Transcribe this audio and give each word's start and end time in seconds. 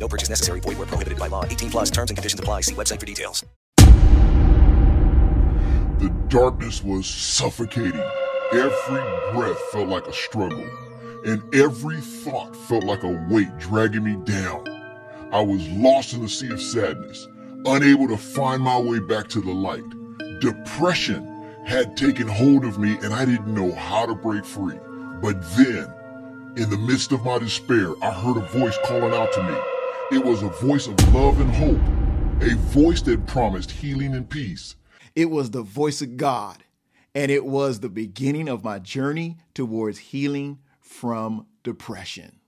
No 0.00 0.08
purchase 0.08 0.30
necessary. 0.30 0.60
Void 0.60 0.78
where 0.78 0.86
prohibited 0.86 1.18
by 1.18 1.28
law. 1.28 1.44
18 1.44 1.70
plus 1.70 1.90
terms 1.90 2.10
and 2.10 2.16
conditions 2.16 2.40
apply. 2.40 2.62
See 2.62 2.74
website 2.74 2.98
for 2.98 3.06
details. 3.06 3.44
The 5.98 6.08
darkness 6.28 6.82
was 6.82 7.06
suffocating. 7.06 8.02
Every 8.52 9.02
breath 9.32 9.60
felt 9.70 9.88
like 9.88 10.06
a 10.06 10.12
struggle, 10.12 10.66
and 11.26 11.42
every 11.54 12.00
thought 12.00 12.56
felt 12.56 12.84
like 12.84 13.02
a 13.02 13.26
weight 13.28 13.56
dragging 13.58 14.04
me 14.04 14.16
down. 14.24 14.66
I 15.30 15.42
was 15.42 15.68
lost 15.68 16.14
in 16.14 16.24
a 16.24 16.28
sea 16.28 16.50
of 16.50 16.60
sadness, 16.60 17.28
unable 17.66 18.08
to 18.08 18.16
find 18.16 18.62
my 18.62 18.80
way 18.80 18.98
back 18.98 19.28
to 19.28 19.40
the 19.40 19.52
light. 19.52 19.84
Depression 20.40 21.26
had 21.66 21.96
taken 21.96 22.26
hold 22.26 22.64
of 22.64 22.78
me, 22.78 22.96
and 23.02 23.12
I 23.12 23.26
didn't 23.26 23.54
know 23.54 23.72
how 23.72 24.06
to 24.06 24.14
break 24.14 24.44
free. 24.44 24.78
But 25.20 25.42
then, 25.56 25.92
in 26.56 26.70
the 26.70 26.78
midst 26.78 27.12
of 27.12 27.24
my 27.24 27.38
despair, 27.38 27.92
I 28.02 28.10
heard 28.10 28.38
a 28.38 28.46
voice 28.58 28.76
calling 28.86 29.12
out 29.12 29.32
to 29.34 29.42
me. 29.42 29.79
It 30.12 30.24
was 30.24 30.42
a 30.42 30.48
voice 30.48 30.88
of 30.88 31.14
love 31.14 31.40
and 31.40 31.54
hope, 31.54 31.78
a 32.42 32.56
voice 32.56 33.00
that 33.02 33.28
promised 33.28 33.70
healing 33.70 34.12
and 34.16 34.28
peace. 34.28 34.74
It 35.14 35.26
was 35.26 35.52
the 35.52 35.62
voice 35.62 36.02
of 36.02 36.16
God, 36.16 36.64
and 37.14 37.30
it 37.30 37.44
was 37.44 37.78
the 37.78 37.88
beginning 37.88 38.48
of 38.48 38.64
my 38.64 38.80
journey 38.80 39.36
towards 39.54 39.98
healing 39.98 40.58
from 40.80 41.46
depression. 41.62 42.40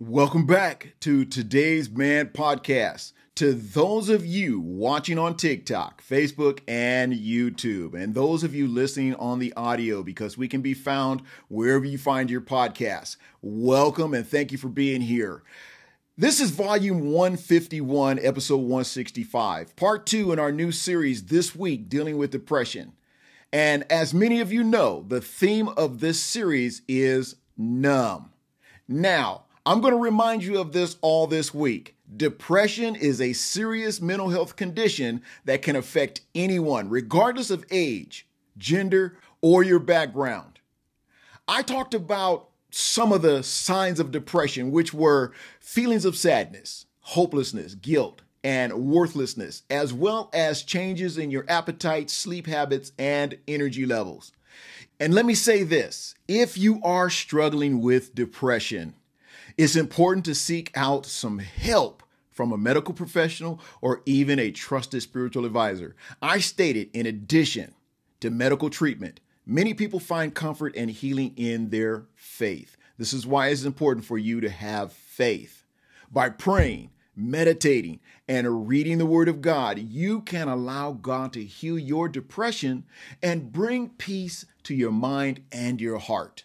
Welcome 0.00 0.46
back 0.46 0.96
to 1.00 1.24
today's 1.24 1.88
Man 1.88 2.30
Podcast. 2.30 3.12
To 3.36 3.52
those 3.52 4.08
of 4.08 4.24
you 4.24 4.60
watching 4.60 5.18
on 5.18 5.36
TikTok, 5.36 6.02
Facebook, 6.02 6.60
and 6.66 7.12
YouTube, 7.12 7.92
and 7.92 8.14
those 8.14 8.42
of 8.42 8.54
you 8.54 8.66
listening 8.66 9.14
on 9.16 9.40
the 9.40 9.52
audio, 9.52 10.02
because 10.02 10.38
we 10.38 10.48
can 10.48 10.62
be 10.62 10.72
found 10.72 11.20
wherever 11.48 11.84
you 11.84 11.98
find 11.98 12.30
your 12.30 12.40
podcasts, 12.40 13.18
welcome 13.42 14.14
and 14.14 14.26
thank 14.26 14.52
you 14.52 14.56
for 14.56 14.70
being 14.70 15.02
here. 15.02 15.42
This 16.16 16.40
is 16.40 16.50
volume 16.50 17.10
151, 17.10 18.20
episode 18.20 18.56
165, 18.56 19.76
part 19.76 20.06
two 20.06 20.32
in 20.32 20.38
our 20.38 20.50
new 20.50 20.72
series 20.72 21.24
this 21.24 21.54
week 21.54 21.90
dealing 21.90 22.16
with 22.16 22.30
depression. 22.30 22.94
And 23.52 23.84
as 23.90 24.14
many 24.14 24.40
of 24.40 24.50
you 24.50 24.64
know, 24.64 25.04
the 25.06 25.20
theme 25.20 25.68
of 25.76 26.00
this 26.00 26.18
series 26.22 26.80
is 26.88 27.36
numb. 27.58 28.30
Now, 28.88 29.42
I'm 29.66 29.82
going 29.82 29.92
to 29.92 30.00
remind 30.00 30.42
you 30.42 30.58
of 30.58 30.72
this 30.72 30.96
all 31.02 31.26
this 31.26 31.52
week. 31.52 31.95
Depression 32.14 32.94
is 32.94 33.20
a 33.20 33.32
serious 33.32 34.00
mental 34.00 34.30
health 34.30 34.54
condition 34.54 35.22
that 35.44 35.62
can 35.62 35.74
affect 35.74 36.20
anyone, 36.34 36.88
regardless 36.88 37.50
of 37.50 37.64
age, 37.70 38.26
gender, 38.56 39.18
or 39.40 39.62
your 39.62 39.80
background. 39.80 40.60
I 41.48 41.62
talked 41.62 41.94
about 41.94 42.48
some 42.70 43.12
of 43.12 43.22
the 43.22 43.42
signs 43.42 43.98
of 43.98 44.12
depression, 44.12 44.70
which 44.70 44.94
were 44.94 45.32
feelings 45.60 46.04
of 46.04 46.16
sadness, 46.16 46.86
hopelessness, 47.00 47.74
guilt, 47.74 48.22
and 48.44 48.72
worthlessness, 48.72 49.62
as 49.68 49.92
well 49.92 50.30
as 50.32 50.62
changes 50.62 51.18
in 51.18 51.30
your 51.32 51.44
appetite, 51.48 52.10
sleep 52.10 52.46
habits, 52.46 52.92
and 52.98 53.36
energy 53.48 53.84
levels. 53.84 54.32
And 55.00 55.12
let 55.12 55.26
me 55.26 55.34
say 55.34 55.64
this 55.64 56.14
if 56.28 56.56
you 56.56 56.80
are 56.82 57.10
struggling 57.10 57.82
with 57.82 58.14
depression, 58.14 58.94
it's 59.56 59.76
important 59.76 60.24
to 60.26 60.34
seek 60.34 60.70
out 60.74 61.06
some 61.06 61.38
help 61.38 62.02
from 62.30 62.52
a 62.52 62.58
medical 62.58 62.92
professional 62.92 63.60
or 63.80 64.02
even 64.04 64.38
a 64.38 64.50
trusted 64.50 65.02
spiritual 65.02 65.46
advisor. 65.46 65.96
I 66.20 66.40
stated, 66.40 66.90
in 66.92 67.06
addition 67.06 67.74
to 68.20 68.30
medical 68.30 68.68
treatment, 68.68 69.20
many 69.46 69.72
people 69.72 70.00
find 70.00 70.34
comfort 70.34 70.74
and 70.76 70.90
healing 70.90 71.32
in 71.36 71.70
their 71.70 72.04
faith. 72.14 72.76
This 72.98 73.14
is 73.14 73.26
why 73.26 73.48
it's 73.48 73.64
important 73.64 74.04
for 74.04 74.18
you 74.18 74.40
to 74.42 74.50
have 74.50 74.92
faith. 74.92 75.64
By 76.12 76.28
praying, 76.28 76.90
meditating, 77.14 78.00
and 78.28 78.68
reading 78.68 78.98
the 78.98 79.06
Word 79.06 79.28
of 79.28 79.40
God, 79.40 79.78
you 79.78 80.20
can 80.20 80.48
allow 80.48 80.92
God 80.92 81.32
to 81.32 81.44
heal 81.44 81.78
your 81.78 82.08
depression 82.08 82.84
and 83.22 83.52
bring 83.52 83.88
peace 83.90 84.44
to 84.64 84.74
your 84.74 84.92
mind 84.92 85.42
and 85.50 85.80
your 85.80 85.98
heart. 85.98 86.44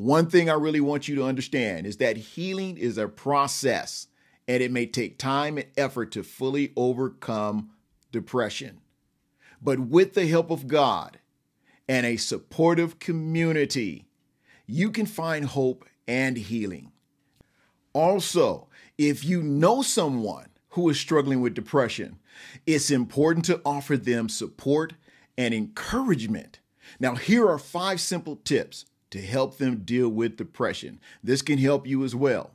One 0.00 0.30
thing 0.30 0.48
I 0.48 0.54
really 0.54 0.80
want 0.80 1.08
you 1.08 1.16
to 1.16 1.24
understand 1.24 1.86
is 1.86 1.98
that 1.98 2.16
healing 2.16 2.78
is 2.78 2.96
a 2.96 3.06
process 3.06 4.06
and 4.48 4.62
it 4.62 4.72
may 4.72 4.86
take 4.86 5.18
time 5.18 5.58
and 5.58 5.66
effort 5.76 6.10
to 6.12 6.22
fully 6.22 6.72
overcome 6.74 7.72
depression. 8.10 8.80
But 9.60 9.78
with 9.78 10.14
the 10.14 10.26
help 10.26 10.50
of 10.50 10.68
God 10.68 11.18
and 11.86 12.06
a 12.06 12.16
supportive 12.16 12.98
community, 12.98 14.06
you 14.66 14.90
can 14.90 15.04
find 15.04 15.44
hope 15.44 15.84
and 16.08 16.38
healing. 16.38 16.92
Also, 17.92 18.68
if 18.96 19.22
you 19.22 19.42
know 19.42 19.82
someone 19.82 20.48
who 20.70 20.88
is 20.88 20.98
struggling 20.98 21.42
with 21.42 21.52
depression, 21.52 22.18
it's 22.66 22.90
important 22.90 23.44
to 23.44 23.60
offer 23.66 23.98
them 23.98 24.30
support 24.30 24.94
and 25.36 25.52
encouragement. 25.52 26.60
Now, 26.98 27.16
here 27.16 27.46
are 27.46 27.58
five 27.58 28.00
simple 28.00 28.36
tips 28.36 28.86
to 29.10 29.20
help 29.20 29.58
them 29.58 29.84
deal 29.84 30.08
with 30.08 30.36
depression. 30.36 31.00
This 31.22 31.42
can 31.42 31.58
help 31.58 31.86
you 31.86 32.04
as 32.04 32.14
well. 32.14 32.52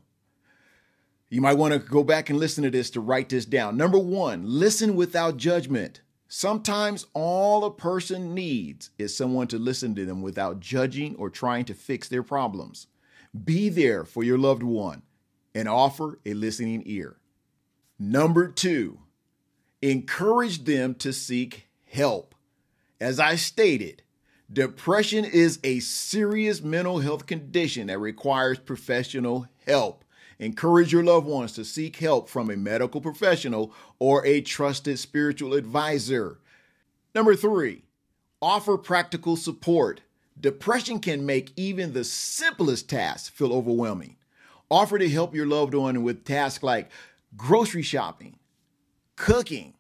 You 1.29 1.41
might 1.41 1.57
want 1.57 1.73
to 1.73 1.79
go 1.79 2.03
back 2.03 2.29
and 2.29 2.39
listen 2.39 2.63
to 2.63 2.69
this 2.69 2.89
to 2.91 3.01
write 3.01 3.29
this 3.29 3.45
down. 3.45 3.77
Number 3.77 3.97
one, 3.97 4.43
listen 4.45 4.95
without 4.95 5.38
judgment. 5.38 6.01
Sometimes 6.27 7.07
all 7.13 7.66
a 7.66 7.71
person 7.71 8.33
needs 8.33 8.89
is 8.97 9.16
someone 9.16 9.47
to 9.47 9.57
listen 9.57 9.95
to 9.95 10.05
them 10.05 10.21
without 10.21 10.59
judging 10.59 11.16
or 11.16 11.29
trying 11.29 11.66
to 11.66 11.73
fix 11.73 12.07
their 12.07 12.23
problems. 12.23 12.87
Be 13.43 13.69
there 13.69 14.05
for 14.05 14.23
your 14.23 14.37
loved 14.37 14.63
one 14.63 15.01
and 15.53 15.67
offer 15.67 16.19
a 16.25 16.33
listening 16.33 16.83
ear. 16.85 17.17
Number 17.99 18.47
two, 18.47 18.99
encourage 19.81 20.66
them 20.66 20.95
to 20.95 21.13
seek 21.13 21.67
help. 21.85 22.35
As 22.99 23.19
I 23.19 23.35
stated, 23.35 24.03
Depression 24.55 25.25
is 25.25 25.59
a 25.66 25.81
serious 25.81 26.61
mental 26.61 26.99
health 26.99 27.25
condition 27.25 27.88
that 27.88 27.99
requires 27.99 28.57
professional 28.57 29.49
help. 29.67 30.05
Encourage 30.39 30.93
your 30.93 31.03
loved 31.03 31.27
ones 31.27 31.51
to 31.51 31.66
seek 31.66 31.97
help 31.97 32.29
from 32.29 32.49
a 32.49 32.55
medical 32.55 33.01
professional 33.01 33.73
or 33.99 34.25
a 34.25 34.39
trusted 34.39 34.97
spiritual 34.97 35.53
advisor. 35.55 36.39
Number 37.13 37.35
three, 37.35 37.83
offer 38.41 38.77
practical 38.77 39.35
support. 39.35 39.99
Depression 40.39 40.99
can 40.99 41.25
make 41.25 41.51
even 41.57 41.91
the 41.91 42.05
simplest 42.05 42.89
tasks 42.89 43.27
feel 43.27 43.51
overwhelming. 43.51 44.16
Offer 44.72 44.99
to 44.99 45.09
help 45.09 45.35
your 45.35 45.47
loved 45.47 45.73
one 45.73 46.01
with 46.01 46.23
tasks 46.23 46.63
like 46.63 46.89
grocery 47.35 47.83
shopping, 47.83 48.39
cooking, 49.17 49.73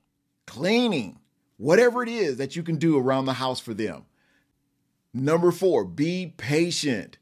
cleaning, 0.45 1.19
whatever 1.55 2.03
it 2.03 2.09
is 2.09 2.35
that 2.35 2.57
you 2.57 2.63
can 2.63 2.75
do 2.75 2.97
around 2.97 3.23
the 3.23 3.35
house 3.35 3.61
for 3.61 3.73
them. 3.73 4.03
Number 5.17 5.49
four, 5.49 5.85
be 5.85 6.33
patient. 6.35 7.17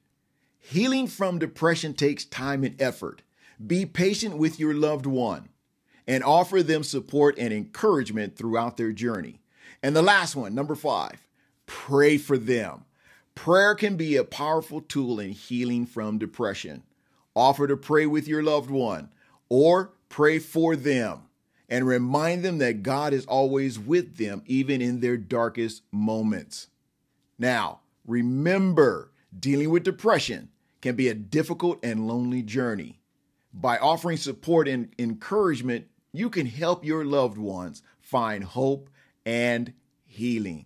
Healing 0.57 1.06
from 1.06 1.38
depression 1.38 1.94
takes 1.94 2.25
time 2.25 2.63
and 2.63 2.81
effort. 2.81 3.21
Be 3.63 3.85
patient 3.85 4.35
with 4.35 4.59
your 4.59 4.73
loved 4.73 5.06
one 5.06 5.50
and 6.07 6.23
offer 6.23 6.63
them 6.63 6.83
support 6.83 7.38
and 7.38 7.53
encouragement 7.53 8.35
throughout 8.35 8.77
their 8.77 8.94
journey. 8.94 9.41
And 9.83 9.95
the 9.95 10.01
last 10.01 10.35
one, 10.35 10.56
number 10.56 10.73
five, 10.73 11.27
pray 11.68 12.18
for 12.18 12.35
them. 12.35 12.85
Prayer 13.35 13.75
can 13.75 13.95
be 13.95 14.15
a 14.15 14.23
powerful 14.23 14.81
tool 14.81 15.19
in 15.19 15.29
healing 15.29 15.85
from 15.85 16.18
depression. 16.18 16.81
Offer 17.35 17.68
to 17.68 17.77
pray 17.77 18.07
with 18.07 18.27
your 18.27 18.41
loved 18.41 18.71
one 18.71 19.09
or 19.50 19.94
pray 20.09 20.39
for 20.39 20.75
them 20.75 21.29
and 21.69 21.85
remind 21.85 22.41
them 22.41 22.57
that 22.57 22.81
God 22.81 23.13
is 23.13 23.27
always 23.27 23.77
with 23.77 24.18
them, 24.18 24.41
even 24.47 24.81
in 24.81 25.00
their 25.00 25.15
darkest 25.15 25.83
moments. 25.91 26.69
Now, 27.38 27.81
Remember, 28.05 29.11
dealing 29.38 29.69
with 29.69 29.83
depression 29.83 30.50
can 30.81 30.95
be 30.95 31.07
a 31.07 31.13
difficult 31.13 31.79
and 31.83 32.07
lonely 32.07 32.41
journey. 32.41 33.00
By 33.53 33.77
offering 33.77 34.17
support 34.17 34.67
and 34.67 34.94
encouragement, 35.00 35.88
you 36.11 36.29
can 36.29 36.45
help 36.45 36.83
your 36.83 37.05
loved 37.05 37.38
ones 37.38 37.81
find 38.01 38.44
hope 38.44 38.89
and 39.25 39.73
healing. 40.05 40.65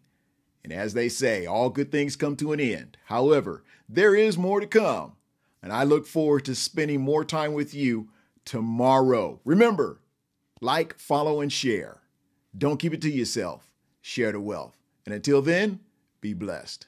And 0.63 0.73
as 0.73 0.93
they 0.93 1.07
say, 1.07 1.45
all 1.45 1.69
good 1.69 1.91
things 1.91 2.15
come 2.15 2.35
to 2.37 2.51
an 2.51 2.59
end. 2.59 2.97
However, 3.05 3.63
there 3.87 4.15
is 4.15 4.37
more 4.37 4.59
to 4.59 4.67
come. 4.67 5.13
And 5.61 5.71
I 5.71 5.83
look 5.83 6.05
forward 6.05 6.45
to 6.45 6.55
spending 6.55 7.01
more 7.01 7.23
time 7.23 7.53
with 7.53 7.73
you 7.73 8.09
tomorrow. 8.45 9.39
Remember, 9.45 10.01
like, 10.61 10.97
follow, 10.97 11.41
and 11.41 11.51
share. 11.51 12.01
Don't 12.57 12.79
keep 12.79 12.93
it 12.93 13.01
to 13.01 13.11
yourself. 13.11 13.71
Share 14.01 14.31
the 14.31 14.39
wealth. 14.39 14.75
And 15.05 15.13
until 15.13 15.41
then, 15.41 15.79
be 16.21 16.33
blessed. 16.33 16.87